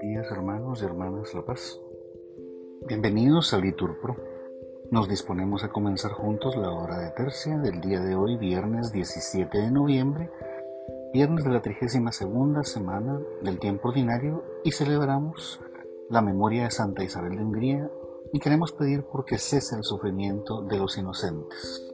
días 0.00 0.26
hermanos 0.32 0.82
y 0.82 0.84
hermanas 0.84 1.32
La 1.32 1.44
Paz. 1.44 1.80
Bienvenidos 2.88 3.54
a 3.54 3.58
Liturpro. 3.58 4.16
Nos 4.90 5.08
disponemos 5.08 5.62
a 5.62 5.68
comenzar 5.68 6.10
juntos 6.12 6.56
la 6.56 6.72
hora 6.72 6.98
de 6.98 7.10
tercia 7.12 7.58
del 7.58 7.80
día 7.80 8.00
de 8.00 8.16
hoy, 8.16 8.36
viernes 8.36 8.90
17 8.90 9.58
de 9.58 9.70
noviembre, 9.70 10.28
viernes 11.12 11.44
de 11.44 11.50
la 11.50 11.62
32 11.62 12.14
segunda 12.14 12.64
semana 12.64 13.20
del 13.42 13.60
tiempo 13.60 13.90
ordinario 13.90 14.42
y 14.64 14.72
celebramos 14.72 15.60
la 16.10 16.20
memoria 16.20 16.64
de 16.64 16.72
Santa 16.72 17.04
Isabel 17.04 17.36
de 17.36 17.44
Hungría 17.44 17.88
y 18.32 18.40
queremos 18.40 18.72
pedir 18.72 19.04
porque 19.04 19.38
cese 19.38 19.76
el 19.76 19.84
sufrimiento 19.84 20.62
de 20.62 20.78
los 20.78 20.98
inocentes. 20.98 21.88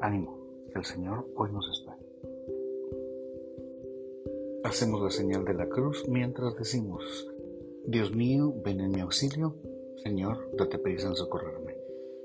Ánimo, 0.00 0.38
el 0.74 0.84
Señor 0.84 1.26
hoy 1.34 1.50
nos 1.50 1.68
espera. 1.68 1.91
Hacemos 4.64 5.02
la 5.02 5.10
señal 5.10 5.44
de 5.44 5.54
la 5.54 5.68
cruz 5.68 6.08
mientras 6.08 6.54
decimos, 6.54 7.28
Dios 7.84 8.14
mío, 8.14 8.54
ven 8.64 8.80
en 8.80 8.92
mi 8.92 9.00
auxilio, 9.00 9.56
Señor, 10.04 10.56
date 10.56 10.78
prisa 10.78 11.08
en 11.08 11.16
socorrerme. 11.16 11.76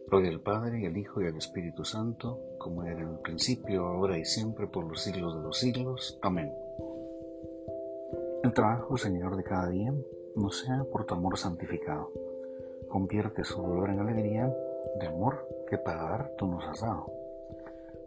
Gloria 0.08 0.30
al 0.30 0.42
Padre, 0.42 0.82
y 0.82 0.86
al 0.86 0.96
Hijo, 0.96 1.20
y 1.22 1.26
al 1.26 1.36
Espíritu 1.36 1.84
Santo, 1.84 2.40
como 2.60 2.84
era 2.84 3.02
en 3.02 3.10
el 3.10 3.20
principio, 3.20 3.88
ahora 3.88 4.20
y 4.20 4.26
siempre, 4.26 4.68
por 4.68 4.86
los 4.88 5.02
siglos 5.02 5.36
de 5.36 5.42
los 5.42 5.58
siglos. 5.58 6.20
Amén. 6.22 6.54
El 8.44 8.54
trabajo, 8.54 8.98
Señor, 8.98 9.36
de 9.36 9.44
cada 9.44 9.70
día, 9.70 9.92
no 10.36 10.52
sea 10.52 10.86
por 10.92 11.06
tu 11.06 11.16
amor 11.16 11.40
santificado. 11.40 12.12
Convierte 12.88 13.44
su 13.44 13.62
dolor 13.62 13.90
en 13.90 14.00
alegría 14.00 14.56
de 15.00 15.08
amor 15.08 15.48
que 15.68 15.80
para 15.80 16.04
dar 16.04 16.36
tú 16.38 16.46
nos 16.46 16.64
has 16.66 16.82
dado. 16.82 17.12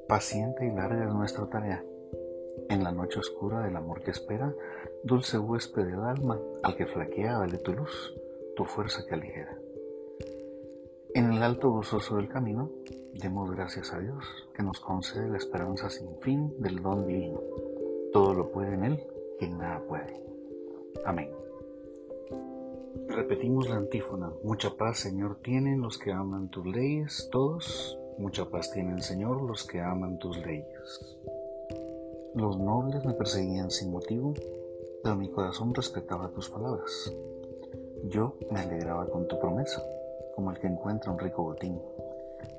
Paciente 0.09 0.67
y 0.67 0.71
larga 0.71 1.05
es 1.05 1.13
nuestra 1.13 1.47
tarea 1.47 1.85
en 2.71 2.85
la 2.85 2.93
noche 2.93 3.19
oscura 3.19 3.61
del 3.63 3.77
amor 3.77 4.01
que 4.01 4.13
espera, 4.13 4.55
dulce 5.03 5.39
huésped 5.39 5.85
del 5.85 6.05
alma, 6.05 6.39
al 6.63 6.77
que 6.77 6.87
flaquea, 6.87 7.39
dale 7.39 7.59
tu 7.59 7.73
luz, 7.73 8.15
tu 8.55 8.65
fuerza 8.65 9.05
que 9.07 9.15
aligera. 9.15 9.59
En 11.13 11.33
el 11.33 11.43
alto 11.43 11.71
gozoso 11.71 12.17
del 12.17 12.29
camino, 12.29 12.71
demos 13.15 13.51
gracias 13.51 13.93
a 13.93 13.99
Dios, 13.99 14.25
que 14.55 14.63
nos 14.63 14.79
concede 14.79 15.29
la 15.29 15.39
esperanza 15.39 15.91
sin 15.91 16.17
fin 16.21 16.55
del 16.59 16.81
don 16.81 17.09
divino. 17.09 17.41
Todo 18.13 18.35
lo 18.35 18.53
puede 18.53 18.75
en 18.75 18.85
Él, 18.85 19.03
quien 19.41 19.59
nada 19.59 19.83
puede. 19.89 20.23
Amén. 21.05 21.31
Repetimos 23.09 23.69
la 23.69 23.77
antífona. 23.77 24.31
Mucha 24.45 24.71
paz, 24.77 25.01
Señor, 25.01 25.39
tienen 25.43 25.81
los 25.81 25.99
que 25.99 26.13
aman 26.13 26.49
tus 26.51 26.65
leyes, 26.65 27.29
todos. 27.33 27.99
Mucha 28.19 28.49
paz 28.49 28.71
tienen, 28.71 29.01
Señor, 29.01 29.43
los 29.43 29.67
que 29.67 29.81
aman 29.81 30.19
tus 30.19 30.39
leyes. 30.39 31.19
Los 32.35 32.59
nobles 32.59 33.05
me 33.05 33.15
perseguían 33.15 33.73
sin 33.73 33.91
motivo, 33.91 34.35
pero 35.03 35.17
mi 35.17 35.29
corazón 35.31 35.75
respetaba 35.75 36.31
tus 36.31 36.49
palabras. 36.49 37.13
Yo 38.05 38.37
me 38.53 38.61
alegraba 38.61 39.09
con 39.09 39.27
tu 39.27 39.39
promesa, 39.41 39.83
como 40.37 40.53
el 40.53 40.59
que 40.61 40.69
encuentra 40.69 41.11
un 41.11 41.19
rico 41.19 41.43
botín. 41.43 41.81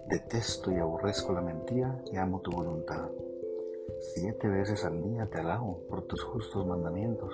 Detesto 0.07 0.71
y 0.71 0.75
aborrezco 0.75 1.31
la 1.31 1.41
mentira 1.41 2.03
y 2.11 2.17
amo 2.17 2.41
tu 2.41 2.51
voluntad. 2.51 3.09
Siete 4.13 4.49
veces 4.49 4.83
al 4.83 5.01
día 5.01 5.25
te 5.27 5.39
alabo 5.39 5.79
por 5.89 6.01
tus 6.01 6.21
justos 6.21 6.65
mandamientos. 6.67 7.33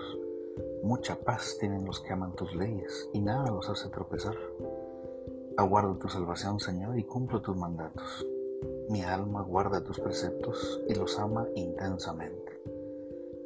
Mucha 0.83 1.15
paz 1.15 1.58
tienen 1.59 1.85
los 1.85 2.02
que 2.02 2.13
aman 2.13 2.35
tus 2.35 2.55
leyes 2.55 3.09
y 3.13 3.19
nada 3.19 3.49
los 3.49 3.67
hace 3.67 3.89
tropezar. 3.89 4.35
Aguardo 5.58 5.97
tu 5.97 6.08
salvación, 6.08 6.59
Señor, 6.59 6.99
y 6.99 7.03
cumplo 7.03 7.41
tus 7.41 7.58
mandatos. 7.58 8.27
Mi 8.89 9.03
alma 9.03 9.41
guarda 9.41 9.83
tus 9.83 10.00
preceptos 10.00 10.81
y 10.88 10.95
los 10.95 11.19
ama 11.19 11.47
intensamente. 11.55 12.61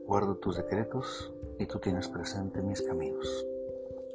Guardo 0.06 0.36
tus 0.36 0.58
decretos 0.58 1.34
y 1.60 1.66
tú 1.66 1.80
tienes 1.80 2.08
presente 2.08 2.62
mis 2.62 2.82
caminos. 2.82 3.46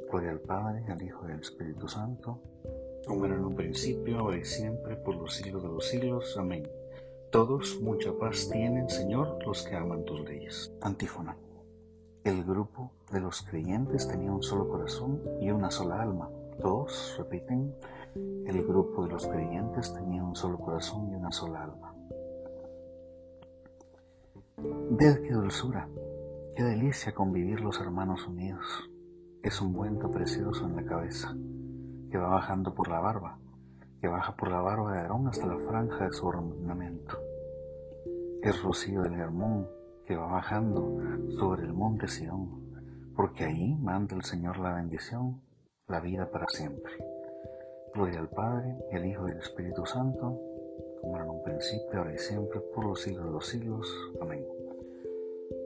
Gloria 0.09 0.31
al 0.31 0.39
Padre, 0.39 0.83
al 0.87 1.01
Hijo 1.01 1.27
y 1.27 1.31
al 1.31 1.41
Espíritu 1.41 1.87
Santo, 1.87 2.39
como 3.05 3.25
en 3.25 3.43
un 3.43 3.55
principio, 3.55 4.19
ahora 4.19 4.37
y 4.37 4.45
siempre, 4.45 4.95
por 4.95 5.15
los 5.15 5.35
siglos 5.35 5.63
de 5.63 5.69
los 5.69 5.85
siglos. 5.85 6.37
Amén. 6.37 6.69
Todos 7.31 7.79
mucha 7.81 8.13
paz 8.13 8.49
tienen, 8.49 8.89
Señor, 8.89 9.45
los 9.45 9.63
que 9.63 9.75
aman 9.75 10.05
tus 10.05 10.21
leyes. 10.21 10.71
Antífona. 10.81 11.37
El 12.23 12.43
grupo 12.43 12.91
de 13.11 13.19
los 13.19 13.41
creyentes 13.41 14.07
tenía 14.07 14.31
un 14.31 14.43
solo 14.43 14.67
corazón 14.67 15.21
y 15.39 15.49
una 15.51 15.71
sola 15.71 16.01
alma. 16.01 16.29
Todos 16.61 17.15
repiten, 17.17 17.75
el 18.45 18.63
grupo 18.65 19.05
de 19.05 19.11
los 19.11 19.27
creyentes 19.27 19.93
tenía 19.93 20.23
un 20.23 20.35
solo 20.35 20.57
corazón 20.57 21.09
y 21.09 21.15
una 21.15 21.31
sola 21.31 21.63
alma. 21.63 21.93
Ved 24.89 25.21
qué 25.21 25.33
dulzura, 25.33 25.87
qué 26.55 26.63
delicia 26.63 27.13
convivir 27.13 27.61
los 27.61 27.79
hermanos 27.79 28.25
unidos. 28.27 28.89
Es 29.43 29.61
un 29.61 29.73
vuento 29.73 30.09
precioso 30.09 30.65
en 30.65 30.75
la 30.75 30.85
cabeza, 30.85 31.35
que 32.09 32.17
va 32.17 32.29
bajando 32.29 32.73
por 32.73 32.87
la 32.87 32.99
barba, 32.99 33.37
que 34.01 34.07
baja 34.07 34.35
por 34.35 34.49
la 34.49 34.61
barba 34.61 34.93
de 34.93 34.99
Aarón 34.99 35.27
hasta 35.27 35.45
la 35.45 35.59
franja 35.59 36.05
de 36.05 36.13
su 36.13 36.25
ornamento. 36.25 37.17
Es 38.41 38.61
rocío 38.63 39.01
del 39.01 39.13
Hermón 39.13 39.67
que 40.05 40.15
va 40.15 40.27
bajando 40.27 40.97
sobre 41.37 41.63
el 41.63 41.73
monte 41.73 42.07
Sión, 42.07 42.71
porque 43.15 43.43
ahí 43.43 43.75
manda 43.75 44.15
el 44.15 44.23
Señor 44.23 44.57
la 44.57 44.73
bendición, 44.73 45.41
la 45.87 45.99
vida 45.99 46.31
para 46.31 46.47
siempre. 46.47 46.93
Gloria 47.97 48.19
al 48.19 48.29
Padre, 48.29 48.75
y 48.91 48.95
al 48.95 49.05
Hijo 49.07 49.27
y 49.27 49.31
al 49.31 49.39
Espíritu 49.39 49.83
Santo, 49.87 50.39
como 51.01 51.15
era 51.15 51.25
en 51.25 51.31
un 51.31 51.41
principio, 51.41 51.97
ahora 51.97 52.13
y 52.13 52.19
siempre, 52.19 52.59
por 52.59 52.85
los 52.85 53.01
siglos 53.01 53.25
de 53.25 53.31
los 53.31 53.47
siglos. 53.47 54.11
Amén. 54.21 54.47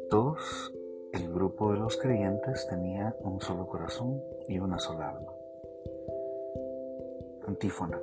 Todos, 0.10 0.74
el 1.12 1.30
grupo 1.34 1.74
de 1.74 1.80
los 1.80 1.98
creyentes 1.98 2.66
tenía 2.70 3.14
un 3.20 3.42
solo 3.42 3.68
corazón 3.68 4.24
y 4.48 4.60
una 4.60 4.80
sola 4.80 5.10
alma. 5.10 5.34
Antífona. 7.48 8.00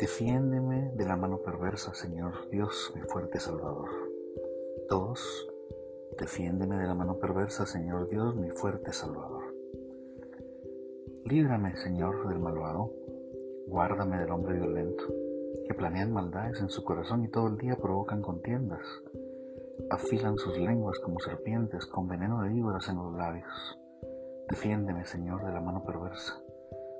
Defiéndeme 0.00 0.90
de 0.96 1.04
la 1.04 1.14
mano 1.14 1.38
perversa, 1.38 1.94
Señor 1.94 2.50
Dios, 2.50 2.92
mi 2.96 3.02
fuerte 3.02 3.38
Salvador. 3.38 3.88
Todos, 4.88 5.48
defiéndeme 6.18 6.76
de 6.76 6.88
la 6.88 6.94
mano 6.94 7.18
perversa, 7.18 7.66
Señor 7.66 8.08
Dios, 8.08 8.34
mi 8.34 8.50
fuerte 8.50 8.92
Salvador. 8.92 9.54
Líbrame, 11.24 11.76
Señor, 11.76 12.26
del 12.28 12.40
malvado 12.40 12.90
Guárdame 13.68 14.18
del 14.18 14.30
hombre 14.30 14.54
violento, 14.54 15.04
que 15.66 15.74
planean 15.74 16.10
maldades 16.10 16.58
en 16.62 16.70
su 16.70 16.82
corazón 16.84 17.22
y 17.24 17.28
todo 17.28 17.48
el 17.48 17.58
día 17.58 17.76
provocan 17.76 18.22
contiendas. 18.22 18.80
Afilan 19.90 20.38
sus 20.38 20.56
lenguas 20.58 20.98
como 21.00 21.20
serpientes 21.20 21.84
con 21.84 22.08
veneno 22.08 22.42
de 22.42 22.48
víboras 22.48 22.88
en 22.88 22.96
los 22.96 23.14
labios. 23.14 23.78
Defiéndeme, 24.48 25.04
Señor, 25.04 25.44
de 25.44 25.52
la 25.52 25.60
mano 25.60 25.84
perversa. 25.84 26.40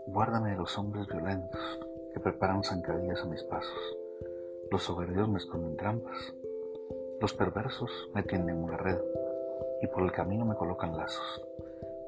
Guárdame 0.08 0.50
de 0.50 0.56
los 0.56 0.76
hombres 0.76 1.06
violentos, 1.06 1.80
que 2.12 2.20
preparan 2.20 2.62
zancadillas 2.62 3.22
a 3.22 3.28
mis 3.28 3.42
pasos. 3.44 3.96
Los 4.70 4.82
soberbios 4.82 5.26
me 5.26 5.38
esconden 5.38 5.74
trampas. 5.78 6.34
Los 7.18 7.32
perversos 7.32 8.10
me 8.14 8.22
tienden 8.22 8.62
una 8.62 8.76
red, 8.76 8.98
y 9.80 9.86
por 9.86 10.02
el 10.02 10.12
camino 10.12 10.44
me 10.44 10.54
colocan 10.54 10.98
lazos. 10.98 11.42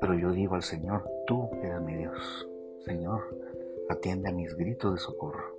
Pero 0.03 0.13
yo 0.13 0.33
digo 0.33 0.55
al 0.55 0.63
Señor, 0.63 1.11
tú 1.27 1.49
eres 1.63 1.81
mi 1.81 1.95
Dios. 1.95 2.47
Señor, 2.85 3.23
atiende 3.93 4.29
a 4.29 4.33
mis 4.33 4.57
gritos 4.57 4.95
de 4.95 5.01
socorro. 5.01 5.57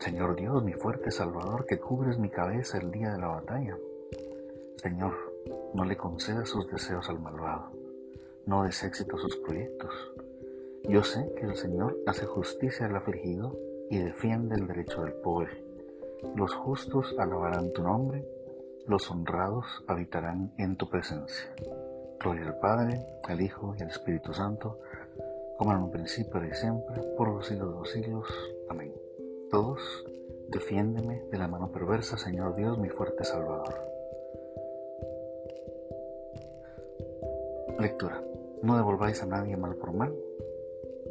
Señor 0.00 0.36
Dios, 0.36 0.62
mi 0.62 0.72
fuerte 0.72 1.10
Salvador, 1.10 1.66
que 1.66 1.78
cubres 1.78 2.18
mi 2.18 2.30
cabeza 2.30 2.78
el 2.78 2.90
día 2.90 3.12
de 3.12 3.18
la 3.18 3.28
batalla. 3.28 3.76
Señor, 4.76 5.12
no 5.74 5.84
le 5.84 5.96
concedas 5.96 6.48
sus 6.48 6.70
deseos 6.70 7.08
al 7.08 7.18
malvado, 7.18 7.72
no 8.46 8.64
des 8.64 8.82
éxito 8.84 9.16
a 9.16 9.20
sus 9.20 9.36
proyectos. 9.38 9.92
Yo 10.84 11.02
sé 11.02 11.32
que 11.36 11.46
el 11.46 11.56
Señor 11.56 11.96
hace 12.06 12.26
justicia 12.26 12.86
al 12.86 12.96
afligido 12.96 13.58
y 13.90 13.98
defiende 13.98 14.54
el 14.54 14.66
derecho 14.66 15.02
del 15.02 15.14
pobre. 15.14 15.64
Los 16.36 16.54
justos 16.54 17.14
alabarán 17.18 17.72
tu 17.72 17.82
nombre, 17.82 18.24
los 18.86 19.10
honrados 19.10 19.84
habitarán 19.86 20.52
en 20.58 20.76
tu 20.76 20.88
presencia. 20.88 21.52
Gloria 22.20 22.46
al 22.46 22.58
Padre, 22.58 23.00
al 23.24 23.40
Hijo 23.40 23.74
y 23.78 23.82
al 23.82 23.90
Espíritu 23.90 24.32
Santo, 24.32 24.80
como 25.58 25.72
en 25.72 25.78
un 25.78 25.90
principio 25.90 26.42
y 26.44 26.54
siempre, 26.54 27.02
por 27.16 27.28
los 27.28 27.46
siglos 27.46 27.72
de 27.72 27.78
los 27.80 27.90
siglos. 27.90 28.28
Amén. 28.68 28.94
Todos, 29.50 30.06
defiéndeme 30.48 31.24
de 31.30 31.36
la 31.36 31.48
mano 31.48 31.72
perversa, 31.72 32.16
Señor 32.16 32.54
Dios, 32.54 32.78
mi 32.78 32.88
fuerte 32.88 33.24
Salvador. 33.24 33.74
Lectura. 37.80 38.22
No 38.62 38.76
devolváis 38.76 39.22
a 39.22 39.26
nadie 39.26 39.56
mal 39.56 39.74
por 39.74 39.92
mal, 39.92 40.14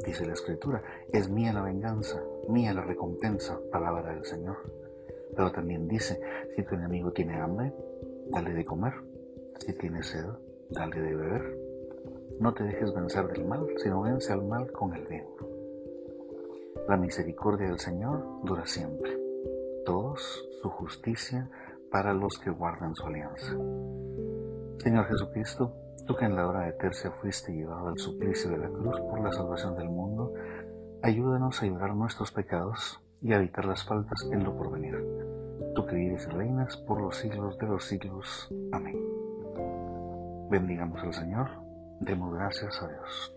dice 0.04 0.26
la 0.26 0.32
Escritura. 0.32 0.82
Es 1.12 1.28
mía 1.28 1.52
la 1.52 1.62
venganza, 1.62 2.22
mía 2.48 2.72
la 2.72 2.82
recompensa, 2.82 3.58
palabra 3.70 4.14
del 4.14 4.24
Señor. 4.24 4.56
Pero 5.36 5.52
también 5.52 5.88
dice, 5.88 6.20
si 6.56 6.62
tu 6.62 6.74
enemigo 6.74 7.12
tiene 7.12 7.38
hambre, 7.38 7.72
dale 8.28 8.54
de 8.54 8.64
comer. 8.64 8.94
Si 9.60 9.74
tiene 9.74 10.02
sed, 10.02 10.24
dale 10.70 11.00
de 11.00 11.14
beber. 11.14 11.67
No 12.40 12.54
te 12.54 12.62
dejes 12.62 12.94
vencer 12.94 13.26
del 13.26 13.44
mal, 13.44 13.66
sino 13.78 14.02
vence 14.02 14.32
al 14.32 14.44
mal 14.44 14.70
con 14.70 14.94
el 14.94 15.04
bien. 15.06 15.26
La 16.88 16.96
misericordia 16.96 17.68
del 17.68 17.80
Señor 17.80 18.24
dura 18.44 18.64
siempre. 18.64 19.18
Todos 19.84 20.48
su 20.62 20.70
justicia 20.70 21.50
para 21.90 22.14
los 22.14 22.38
que 22.38 22.50
guardan 22.50 22.94
su 22.94 23.06
alianza. 23.06 23.56
Señor 24.78 25.06
Jesucristo, 25.06 25.72
tú 26.06 26.14
que 26.14 26.26
en 26.26 26.36
la 26.36 26.46
hora 26.46 26.66
de 26.66 26.72
tercia 26.74 27.10
fuiste 27.10 27.52
llevado 27.52 27.88
al 27.88 27.98
suplicio 27.98 28.50
de 28.50 28.58
la 28.58 28.68
cruz 28.68 29.00
por 29.00 29.20
la 29.20 29.32
salvación 29.32 29.76
del 29.76 29.88
mundo, 29.88 30.32
ayúdanos 31.02 31.60
a 31.60 31.66
llorar 31.66 31.96
nuestros 31.96 32.30
pecados 32.30 33.00
y 33.20 33.32
a 33.32 33.38
evitar 33.38 33.64
las 33.64 33.84
faltas 33.84 34.24
en 34.30 34.44
lo 34.44 34.56
porvenir. 34.56 35.04
Tú 35.74 35.84
que 35.86 35.96
vives 35.96 36.28
y 36.30 36.30
reinas 36.30 36.76
por 36.76 37.00
los 37.00 37.16
siglos 37.16 37.58
de 37.58 37.66
los 37.66 37.84
siglos. 37.84 38.48
Amén. 38.70 38.96
Bendigamos 40.50 41.02
al 41.02 41.12
Señor, 41.12 41.67
demos 42.00 42.34
gracias 42.34 42.82
a 42.82 42.88
Dios. 42.88 43.34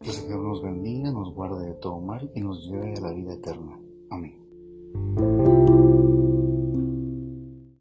Que 0.00 0.10
el 0.10 0.14
Señor 0.14 0.40
nos 0.40 0.62
bendiga, 0.62 1.10
nos 1.10 1.32
guarde 1.34 1.66
de 1.66 1.74
todo 1.74 2.00
mal 2.00 2.30
y 2.34 2.40
nos 2.40 2.66
lleve 2.66 2.94
a 2.96 3.00
la 3.00 3.12
vida 3.12 3.34
eterna. 3.34 3.78
Amén. 4.10 5.35